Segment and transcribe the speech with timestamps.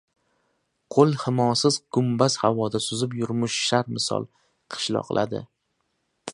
[0.95, 4.29] Qo‘l-himosiz gumbaz havoda suzib yurmish shar misol
[4.77, 5.47] qishloqladi.